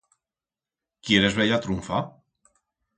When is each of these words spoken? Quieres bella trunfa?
Quieres 1.09 1.37
bella 1.43 1.63
trunfa? 1.67 2.03